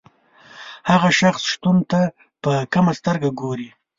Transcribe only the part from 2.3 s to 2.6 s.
په